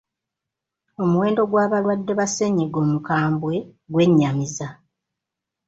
Omuwendo 1.03 1.41
gw'abalwadde 1.51 2.11
ba 2.19 2.25
ssennyiga 2.29 2.77
omukambwe 2.85 3.55
gwe 3.91 4.05
nnyamiza. 4.09 4.67